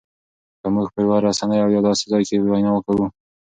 [0.61, 3.05] که مونږ په یوه رسنۍ او یا داسې ځای کې وینا کوو